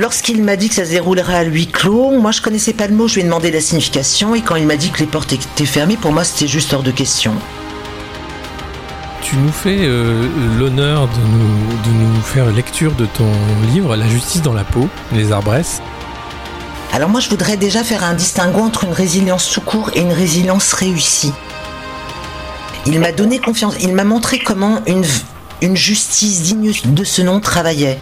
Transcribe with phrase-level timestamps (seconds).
[0.00, 2.94] Lorsqu'il m'a dit que ça se déroulerait à huis clos, moi je connaissais pas le
[2.94, 5.34] mot, je lui ai demandé la signification et quand il m'a dit que les portes
[5.34, 7.34] étaient fermées, pour moi c'était juste hors de question.
[9.20, 10.26] Tu nous fais euh,
[10.58, 13.30] l'honneur de nous, de nous faire lecture de ton
[13.74, 15.82] livre La justice dans la peau, les arbresses.
[16.94, 20.14] Alors moi je voudrais déjà faire un distinguo entre une résilience tout court et une
[20.14, 21.34] résilience réussie.
[22.86, 25.04] Il m'a donné confiance, il m'a montré comment une,
[25.60, 27.98] une justice digne de ce nom travaillait.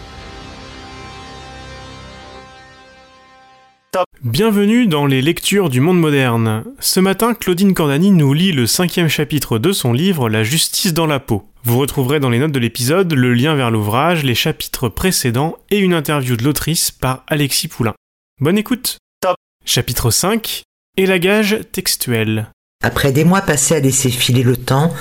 [4.21, 6.63] Bienvenue dans les lectures du monde moderne.
[6.79, 11.07] Ce matin, Claudine Cordani nous lit le cinquième chapitre de son livre La justice dans
[11.07, 11.45] la peau.
[11.63, 15.79] Vous retrouverez dans les notes de l'épisode le lien vers l'ouvrage, les chapitres précédents et
[15.79, 17.95] une interview de l'autrice par Alexis Poulain.
[18.39, 20.63] Bonne écoute Top Chapitre 5
[20.97, 22.51] Élagage textuel.
[22.83, 24.93] Après des mois passés à laisser filer le temps,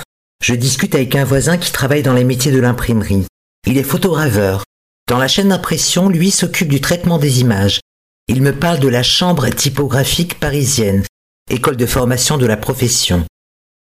[0.43, 3.27] je discute avec un voisin qui travaille dans les métiers de l'imprimerie.
[3.67, 4.65] Il est photograveur.
[5.09, 7.81] Dans la chaîne d'impression, lui s'occupe du traitement des images.
[8.31, 11.03] Il me parle de la chambre typographique parisienne,
[11.51, 13.25] école de formation de la profession.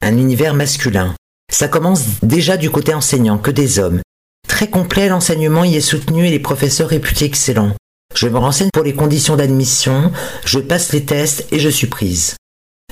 [0.01, 1.15] Un univers masculin.
[1.51, 3.99] Ça commence déjà du côté enseignant, que des hommes.
[4.47, 7.75] Très complet, l'enseignement y est soutenu et les professeurs réputés excellents.
[8.15, 10.13] Je me renseigne pour les conditions d'admission,
[10.45, 12.37] je passe les tests et je suis prise.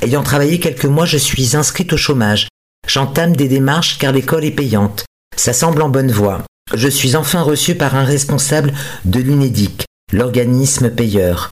[0.02, 2.50] Ayant travaillé quelques mois, je suis inscrite au chômage.
[2.86, 5.06] J'entame des démarches car l'école est payante.
[5.38, 6.44] Ça semble en bonne voie.
[6.74, 8.74] Je suis enfin reçu par un responsable
[9.06, 11.50] de l'UNEDIC, l'organisme payeur.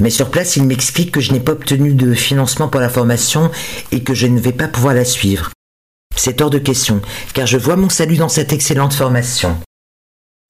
[0.00, 3.50] Mais sur place, il m'explique que je n'ai pas obtenu de financement pour la formation
[3.92, 5.50] et que je ne vais pas pouvoir la suivre.
[6.14, 7.00] C'est hors de question,
[7.34, 9.58] car je vois mon salut dans cette excellente formation.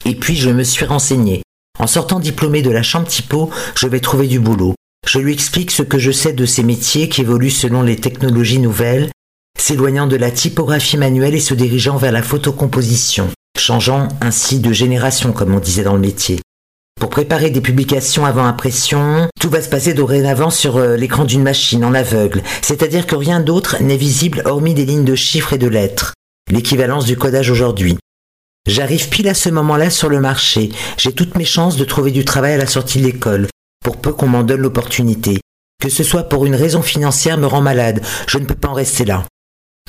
[0.04, 1.42] Et puis je me suis renseigné.
[1.78, 4.74] En sortant diplômé de la chambre typo, je vais trouver du boulot.
[5.06, 8.58] Je lui explique ce que je sais de ces métiers qui évoluent selon les technologies
[8.58, 9.10] nouvelles,
[9.58, 15.32] s'éloignant de la typographie manuelle et se dirigeant vers la photocomposition, changeant ainsi de génération
[15.32, 16.40] comme on disait dans le métier.
[16.98, 21.42] Pour préparer des publications avant impression, tout va se passer dorénavant sur euh, l'écran d'une
[21.42, 25.58] machine en aveugle, c'est-à-dire que rien d'autre n'est visible hormis des lignes de chiffres et
[25.58, 26.14] de lettres,
[26.50, 27.98] l'équivalence du codage aujourd'hui.
[28.66, 32.24] J'arrive pile à ce moment-là sur le marché, j'ai toutes mes chances de trouver du
[32.24, 33.48] travail à la sortie de l'école,
[33.84, 35.38] pour peu qu'on m'en donne l'opportunité.
[35.82, 38.74] Que ce soit pour une raison financière me rend malade, je ne peux pas en
[38.74, 39.24] rester là.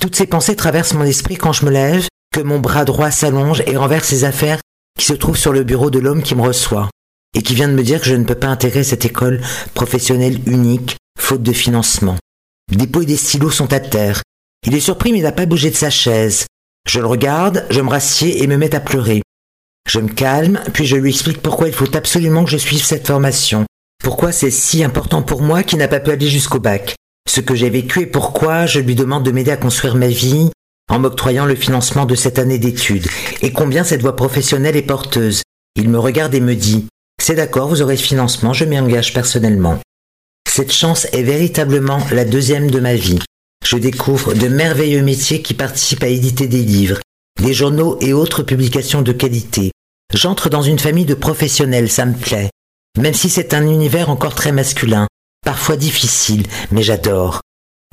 [0.01, 3.63] Toutes ces pensées traversent mon esprit quand je me lève, que mon bras droit s'allonge
[3.65, 4.59] et renverse ses affaires
[4.99, 6.89] qui se trouvent sur le bureau de l'homme qui me reçoit
[7.37, 9.41] et qui vient de me dire que je ne peux pas intégrer cette école
[9.75, 12.17] professionnelle unique, faute de financement.
[12.75, 14.23] Des pots et des stylos sont à terre.
[14.65, 16.47] Il est surpris mais n'a pas bougé de sa chaise.
[16.89, 19.21] Je le regarde, je me rassieds et me mets à pleurer.
[19.87, 23.05] Je me calme, puis je lui explique pourquoi il faut absolument que je suive cette
[23.05, 23.65] formation.
[24.03, 26.95] Pourquoi c'est si important pour moi qui n'a pas pu aller jusqu'au bac.
[27.29, 30.49] Ce que j'ai vécu et pourquoi je lui demande de m'aider à construire ma vie
[30.89, 33.07] en m'octroyant le financement de cette année d'études.
[33.43, 35.43] Et combien cette voie professionnelle est porteuse.
[35.75, 36.87] Il me regarde et me dit
[37.21, 39.79] c'est d'accord, vous aurez ce financement, je m'y engage personnellement.
[40.49, 43.19] Cette chance est véritablement la deuxième de ma vie.
[43.65, 46.99] Je découvre de merveilleux métiers qui participent à éditer des livres,
[47.43, 49.71] des journaux et autres publications de qualité.
[50.13, 52.49] J'entre dans une famille de professionnels, ça me plaît.
[52.97, 55.07] Même si c'est un univers encore très masculin,
[55.45, 57.41] parfois difficile, mais j'adore.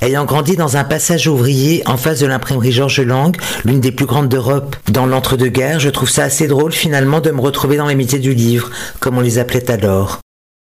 [0.03, 4.07] Ayant grandi dans un passage ouvrier en face de l'imprimerie Georges Lang, l'une des plus
[4.07, 7.95] grandes d'Europe dans l'entre-deux-guerres, je trouve ça assez drôle finalement de me retrouver dans les
[7.95, 10.19] métiers du livre, comme on les appelait alors.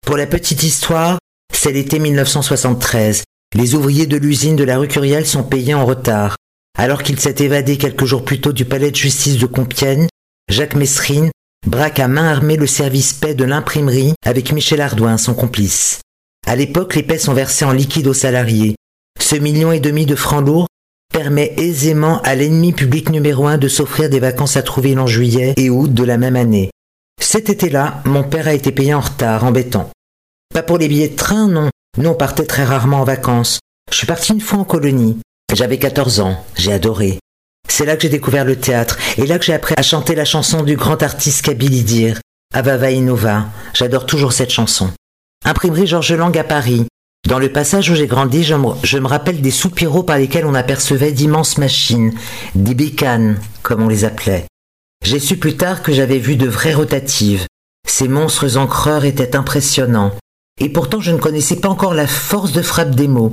[0.06, 1.18] Pour la petite histoire,
[1.54, 3.24] c'est l'été 1973.
[3.56, 6.36] Les ouvriers de l'usine de la rue Curiel sont payés en retard.
[6.78, 10.08] Alors qu'il s'est évadé quelques jours plus tôt du palais de justice de Compiègne,
[10.50, 11.32] Jacques Messrine
[11.66, 16.02] braque à main armée le service paix de l'imprimerie avec Michel Ardouin, son complice.
[16.48, 18.76] À l'époque, les paix sont versés en liquide aux salariés.
[19.22, 20.68] Ce million et demi de francs lourds
[21.14, 25.54] permet aisément à l'ennemi public numéro un de s'offrir des vacances à Trouville en juillet
[25.56, 26.70] et août de la même année.
[27.22, 29.90] Cet été-là, mon père a été payé en retard, embêtant.
[30.54, 31.70] Pas pour les billets de train, non.
[31.98, 33.60] Nous, on partait très rarement en vacances.
[33.90, 35.20] Je suis parti une fois en colonie.
[35.54, 36.44] J'avais 14 ans.
[36.58, 37.20] J'ai adoré.
[37.70, 40.26] C'est là que j'ai découvert le théâtre et là que j'ai appris à chanter la
[40.26, 42.20] chanson du grand artiste Kabylie Dir,
[42.54, 43.46] Avava Innova.
[43.74, 44.90] J'adore toujours cette chanson.
[45.46, 46.88] Imprimerie Georges Lang à Paris,
[47.32, 51.14] dans le passage où j'ai grandi, je me, rappelle des soupiraux par lesquels on apercevait
[51.14, 52.14] d'immenses machines,
[52.56, 54.48] des bécanes, comme on les appelait.
[55.06, 57.46] J'ai su plus tard que j'avais vu de vraies rotatives.
[57.88, 60.12] Ces monstres encreurs étaient impressionnants.
[60.60, 63.32] Et pourtant je ne connaissais pas encore la force de frappe des mots.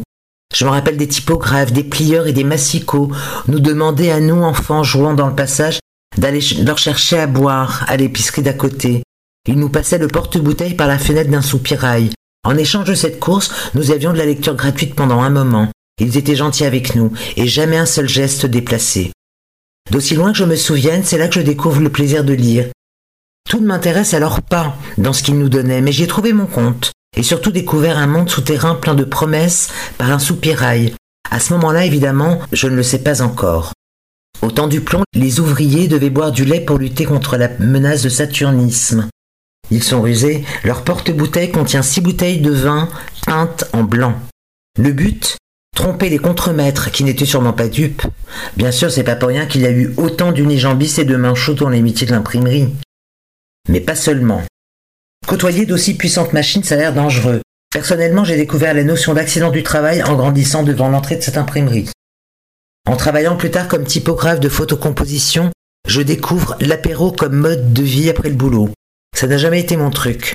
[0.55, 3.11] Je me rappelle des typographes, des plieurs et des massicots
[3.49, 5.81] nous demandaient à nous, enfants jouant dans le passage,
[6.17, 9.03] d'aller leur chercher à boire à l'épicerie d'à côté.
[9.49, 12.11] Ils nous passaient le porte-bouteille par la fenêtre d'un soupirail.
[12.45, 15.69] En échange de cette course, nous avions de la lecture gratuite pendant un moment.
[16.01, 19.13] Ils étaient gentils avec nous, et jamais un seul geste déplacé.
[19.91, 22.67] D'aussi loin que je me souvienne, c'est là que je découvre le plaisir de lire.
[23.49, 26.47] Tout ne m'intéresse alors pas dans ce qu'il nous donnait, mais j'y ai trouvé mon
[26.47, 30.95] compte, et surtout découvert un monde souterrain plein de promesses par un soupirail.
[31.31, 33.73] À ce moment-là, évidemment, je ne le sais pas encore.
[34.41, 38.03] Au temps du plomb, les ouvriers devaient boire du lait pour lutter contre la menace
[38.03, 39.09] de saturnisme.
[39.71, 42.89] Ils sont rusés, leur porte-bouteille contient six bouteilles de vin
[43.27, 44.15] peintes en blanc.
[44.79, 45.37] Le but?
[45.77, 48.03] Tromper les contremaîtres qui n'étaient sûrement pas dupes.
[48.57, 51.55] Bien sûr, c'est pas pour rien qu'il y a eu autant d'unijambistes et de manchots
[51.55, 52.75] dans les métiers de l'imprimerie.
[53.69, 54.43] Mais pas seulement.
[55.27, 57.43] Côtoyer d'aussi puissantes machines, ça a l'air dangereux.
[57.71, 61.91] Personnellement, j'ai découvert la notion d'accident du travail en grandissant devant l'entrée de cette imprimerie.
[62.89, 65.51] En travaillant plus tard comme typographe de photocomposition,
[65.87, 68.71] je découvre l'apéro comme mode de vie après le boulot.
[69.19, 70.35] Ça n'a jamais été mon truc.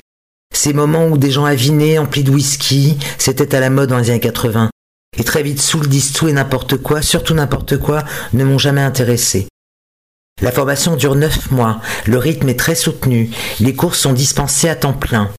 [0.54, 4.10] Ces moments où des gens avinés, emplis de whisky, c'était à la mode dans les
[4.10, 4.68] années 80.
[5.16, 8.04] Et très vite sous le disent tout et n'importe quoi, surtout n'importe quoi,
[8.34, 9.48] ne m'ont jamais intéressé.
[10.42, 14.76] La formation dure neuf mois, le rythme est très soutenu, les cours sont dispensés à
[14.76, 15.30] temps plein.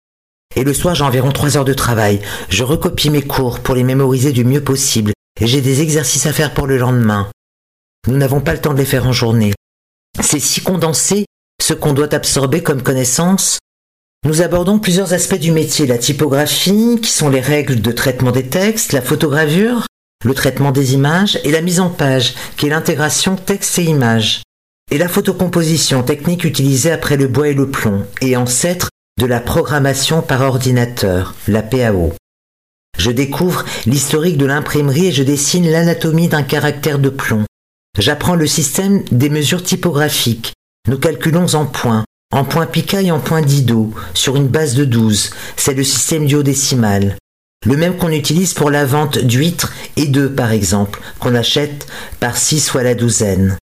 [0.56, 2.22] Et le soir, j'ai environ trois heures de travail.
[2.50, 6.34] Je recopie mes cours pour les mémoriser du mieux possible, et j'ai des exercices à
[6.34, 7.30] faire pour le lendemain.
[8.08, 9.54] Nous n'avons pas le temps de les faire en journée.
[10.20, 11.26] C'est si condensé,
[11.66, 13.58] ce qu'on doit absorber comme connaissance.
[14.24, 18.48] Nous abordons plusieurs aspects du métier, la typographie, qui sont les règles de traitement des
[18.48, 19.88] textes, la photogravure,
[20.24, 24.44] le traitement des images, et la mise en page, qui est l'intégration texte et image
[24.92, 28.90] et la photocomposition, technique utilisée après le bois et le plomb, et ancêtre
[29.20, 32.14] de la programmation par ordinateur, la PAO.
[32.98, 37.46] Je découvre l'historique de l'imprimerie et je dessine l'anatomie d'un caractère de plomb.
[37.98, 40.54] J'apprends le système des mesures typographiques.
[40.88, 44.86] Nous calculons en points, en points pica et en points dido, sur une base de
[44.86, 45.32] 12.
[45.56, 47.16] C'est le système duodécimal.
[47.66, 51.88] Le même qu'on utilise pour la vente d'huîtres et d'œufs, par exemple, qu'on achète
[52.20, 53.58] par 6 ou la douzaine.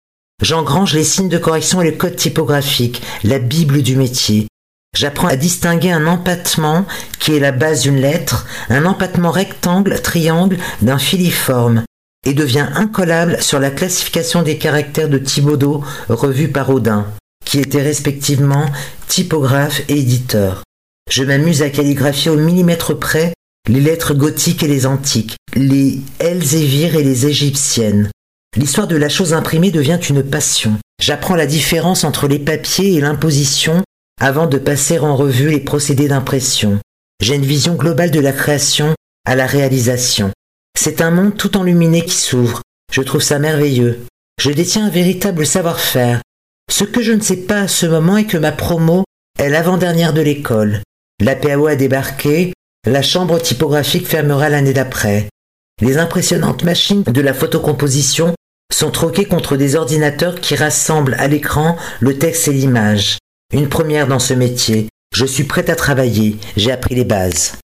[0.43, 4.47] J'engrange les signes de correction et le code typographique, la Bible du métier.
[4.97, 6.87] J'apprends à distinguer un empattement
[7.19, 11.85] qui est la base d'une lettre, un empattement rectangle, triangle d'un filiforme,
[12.27, 17.07] et devient incollable sur la classification des caractères de Thibaudot revue par Audin,
[17.45, 18.67] qui était respectivement
[19.09, 20.63] typographe et éditeur.
[21.11, 23.33] Je m'amuse à calligraphier au millimètre près
[23.69, 28.11] les lettres gothiques et les antiques, les Elzévir et les égyptiennes,
[28.57, 30.77] L'histoire de la chose imprimée devient une passion.
[31.01, 33.83] J'apprends la différence entre les papiers et l'imposition
[34.21, 36.81] avant de passer en revue les procédés d'impression.
[37.23, 38.95] J'ai une vision globale de la création
[39.25, 40.33] à la réalisation.
[40.83, 42.63] C'est un monde tout enluminé qui s'ouvre.
[42.91, 44.01] Je trouve ça merveilleux.
[44.41, 46.23] Je détiens un véritable savoir-faire.
[46.73, 49.05] Ce que je ne sais pas à ce moment est que ma promo
[49.39, 50.81] est l'avant-dernière de l'école.
[51.23, 52.55] La PAO a débarqué,
[52.87, 55.29] la chambre typographique fermera l'année d'après.
[55.83, 58.35] Les impressionnantes machines de la photocomposition
[58.73, 63.19] sont troquées contre des ordinateurs qui rassemblent à l'écran le texte et l'image.
[63.53, 64.89] Une première dans ce métier.
[65.15, 67.59] Je suis prête à travailler, j'ai appris les bases.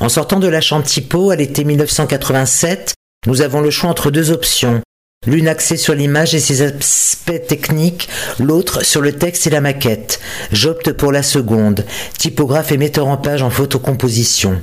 [0.00, 2.94] En sortant de la chambre typo à l'été 1987,
[3.26, 4.82] nous avons le choix entre deux options.
[5.26, 8.08] L'une axée sur l'image et ses aspects techniques,
[8.38, 10.20] l'autre sur le texte et la maquette.
[10.52, 11.86] J'opte pour la seconde,
[12.18, 14.60] typographe et metteur en page en photocomposition.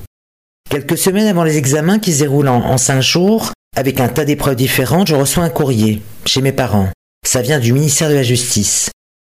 [0.70, 4.56] Quelques semaines avant les examens qui se déroulent en, cinq jours, avec un tas d'épreuves
[4.56, 6.90] différentes, je reçois un courrier chez mes parents.
[7.26, 8.92] Ça vient du ministère de la Justice.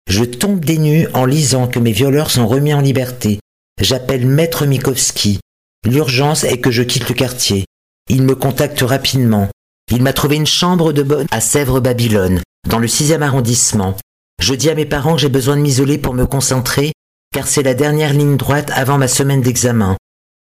[0.09, 3.39] Je tombe des en lisant que mes violeurs sont remis en liberté.
[3.79, 5.39] J'appelle Maître Mikowski.
[5.85, 7.65] L'urgence est que je quitte le quartier.
[8.09, 9.49] Il me contacte rapidement.
[9.91, 13.95] Il m'a trouvé une chambre de bonne à Sèvres-Babylone, dans le sixième arrondissement.
[14.41, 16.91] Je dis à mes parents que j'ai besoin de m'isoler pour me concentrer,
[17.33, 19.97] car c'est la dernière ligne droite avant ma semaine d'examen.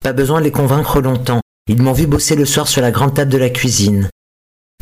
[0.02, 1.40] Pas besoin de les convaincre longtemps.
[1.68, 4.08] Ils m'ont vu bosser le soir sur la grande table de la cuisine.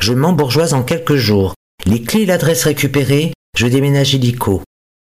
[0.01, 1.55] Je m'embourgeoise en quelques jours.
[1.85, 4.63] Les clés et l'adresse récupérées, je déménage illico.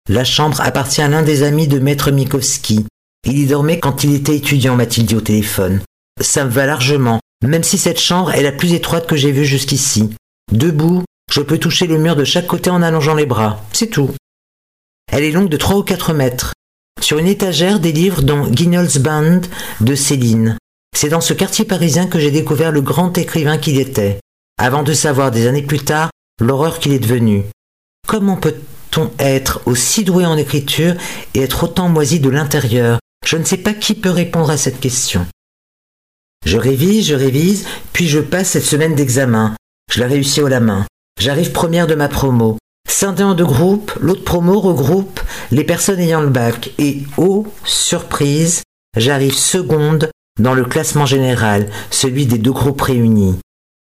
[0.09, 2.87] La chambre appartient à l'un des amis de Maître Mikowski.
[3.26, 5.81] Il y dormait quand il était étudiant, m'a-t-il dit au téléphone.
[6.21, 9.47] Ça me va largement, même si cette chambre est la plus étroite que j'ai vue
[9.47, 10.11] jusqu'ici.
[10.52, 13.62] Debout, je peux toucher le mur de chaque côté en allongeant les bras.
[13.73, 14.11] C'est tout.
[15.11, 16.52] Elle est longue de trois ou quatre mètres.
[17.00, 19.40] Sur une étagère, des livres dont Guignol's Band
[19.81, 20.59] de Céline.
[20.97, 24.21] C'est dans ce quartier parisien que j'ai découvert le grand écrivain qu'il était,
[24.59, 27.45] avant de savoir des années plus tard l'horreur qu'il est devenu.
[28.07, 30.95] Comment peut-on être aussi doué en écriture
[31.35, 32.99] et être autant moisi de l'intérieur?
[33.25, 35.26] Je ne sais pas qui peut répondre à cette question.
[36.47, 39.54] Je révise, je révise, puis je passe cette semaine d'examen.
[39.90, 40.87] Je la réussis au la main.
[41.19, 42.59] J'arrive première de ma promo.
[42.88, 48.62] Scindé en deux groupes, l'autre promo regroupe les personnes ayant le bac et, oh, surprise,
[48.97, 53.38] j'arrive seconde dans le classement général, celui des deux groupes réunis.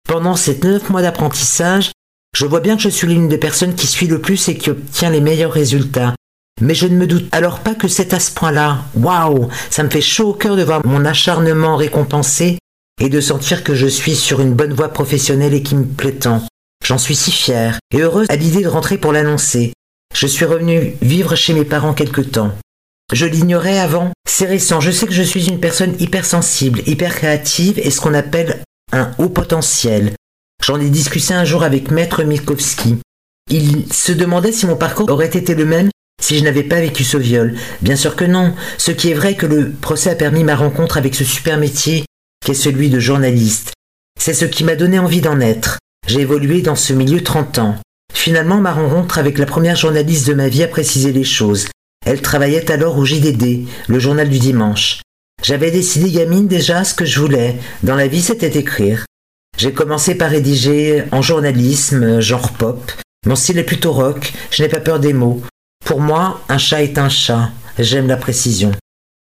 [0.08, 1.92] Pendant ces neuf mois d'apprentissage,
[2.36, 4.70] je vois bien que je suis l'une des personnes qui suit le plus et qui
[4.70, 6.14] obtient les meilleurs résultats.
[6.60, 8.84] Mais je ne me doute alors pas que c'est à ce point-là.
[8.94, 12.58] Waouh Ça me fait chaud au cœur de voir mon acharnement récompensé
[13.00, 16.12] et de sentir que je suis sur une bonne voie professionnelle et qui me plaît
[16.12, 16.42] tant.
[16.84, 19.72] J'en suis si fière et heureuse à l'idée de rentrer pour l'annoncer.
[20.14, 22.52] Je suis revenue vivre chez mes parents quelque temps.
[23.12, 24.12] Je l'ignorais avant.
[24.28, 24.80] C'est récent.
[24.80, 28.62] Je sais que je suis une personne hypersensible, hyper créative et ce qu'on appelle
[28.92, 30.12] un haut potentiel.
[30.64, 32.98] J'en ai discuté un jour avec Maître Mikowski.
[33.50, 35.90] Il se demandait si mon parcours aurait été le même
[36.20, 37.56] si je n'avais pas vécu ce viol.
[37.82, 38.54] Bien sûr que non.
[38.78, 42.04] Ce qui est vrai que le procès a permis ma rencontre avec ce super métier
[42.44, 43.72] qu'est celui de journaliste.
[44.18, 45.78] C'est ce qui m'a donné envie d'en être.
[46.06, 47.76] J'ai évolué dans ce milieu 30 ans.
[48.12, 51.68] Finalement, ma rencontre avec la première journaliste de ma vie a précisé les choses.
[52.04, 55.00] Elle travaillait alors au JDD, le journal du dimanche.
[55.42, 57.56] J'avais décidé gamine déjà ce que je voulais.
[57.82, 59.04] Dans la vie, c'était écrire.
[59.56, 62.92] J'ai commencé par rédiger en journalisme, genre pop.
[63.26, 65.42] Mon style est plutôt rock, je n'ai pas peur des mots.
[65.90, 67.50] Pour moi, un chat est un chat.
[67.76, 68.70] J'aime la précision.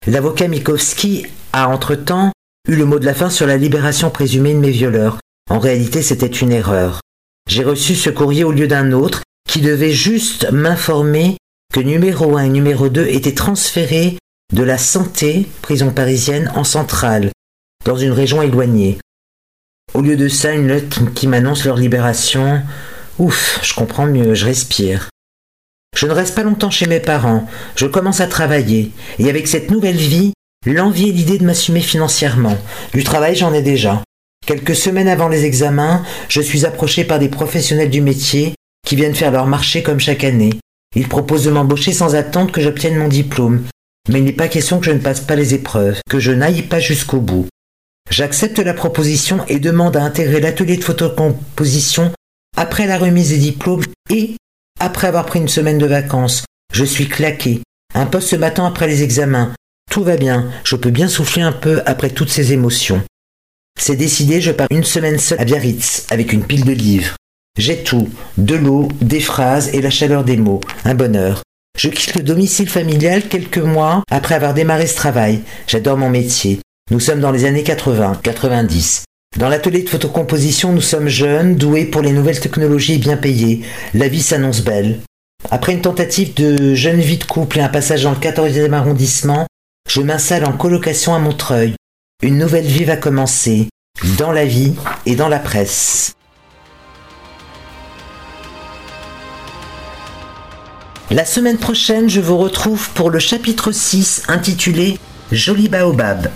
[0.07, 2.31] L'avocat Mikowski a entre-temps
[2.69, 5.19] eu le mot de la fin sur la libération présumée de mes violeurs.
[5.49, 7.01] En réalité, c'était une erreur.
[7.49, 11.35] J'ai reçu ce courrier au lieu d'un autre qui devait juste m'informer
[11.73, 14.17] que numéro 1 et numéro 2 étaient transférés
[14.53, 17.31] de la santé, prison parisienne, en centrale,
[17.83, 18.99] dans une région éloignée.
[19.93, 22.61] Au lieu de ça, une lettre qui m'annonce leur libération.
[23.19, 25.09] Ouf, je comprends mieux, je respire.
[25.93, 29.69] Je ne reste pas longtemps chez mes parents, je commence à travailler, et avec cette
[29.69, 30.33] nouvelle vie,
[30.65, 32.57] l'envie et l'idée de m'assumer financièrement.
[32.93, 34.01] Du travail, j'en ai déjà.
[34.45, 39.15] Quelques semaines avant les examens, je suis approché par des professionnels du métier qui viennent
[39.15, 40.59] faire leur marché comme chaque année.
[40.95, 43.63] Ils proposent de m'embaucher sans attendre que j'obtienne mon diplôme.
[44.09, 46.63] Mais il n'est pas question que je ne passe pas les épreuves, que je n'aille
[46.63, 47.47] pas jusqu'au bout.
[48.09, 52.11] J'accepte la proposition et demande à intégrer l'atelier de photocomposition
[52.57, 54.35] après la remise des diplômes et
[54.83, 56.43] après avoir pris une semaine de vacances.
[56.73, 57.61] Je suis claqué.
[57.95, 59.53] Un poste matin après les examens.
[59.89, 63.01] Tout va bien, je peux bien souffler un peu après toutes ces émotions.
[63.79, 67.15] C'est décidé, je pars une semaine seule à Biarritz avec une pile de livres.
[67.57, 71.43] J'ai tout, de l'eau, des phrases et la chaleur des mots, un bonheur.
[71.77, 75.41] Je quitte le domicile familial quelques mois après avoir démarré ce travail.
[75.67, 76.59] J'adore mon métier.
[76.91, 79.05] Nous sommes dans les années 80, 90.
[79.37, 83.63] Dans l'atelier de photocomposition, nous sommes jeunes, doués pour les nouvelles technologies et bien payés.
[83.95, 84.99] La vie s'annonce belle.
[85.49, 89.47] Après une tentative de jeune vie de couple et un passage dans le 14e arrondissement,
[89.89, 91.73] je m'installe en colocation à Montreuil.
[92.21, 93.69] Une nouvelle vie va commencer,
[94.19, 94.75] dans la vie
[95.07, 96.13] et dans la presse.
[101.09, 104.97] La semaine prochaine, je vous retrouve pour le chapitre 6 intitulé
[105.31, 106.29] Joli Baobab.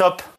[0.00, 0.29] Top